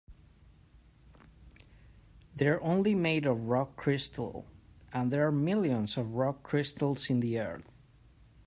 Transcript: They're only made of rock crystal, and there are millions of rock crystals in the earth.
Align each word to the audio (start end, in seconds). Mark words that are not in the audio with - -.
They're 2.35 2.59
only 2.63 2.95
made 2.95 3.27
of 3.27 3.45
rock 3.49 3.75
crystal, 3.75 4.47
and 4.91 5.11
there 5.13 5.27
are 5.27 5.31
millions 5.31 5.95
of 5.95 6.15
rock 6.15 6.41
crystals 6.41 7.11
in 7.11 7.19
the 7.19 7.37
earth. 7.39 7.71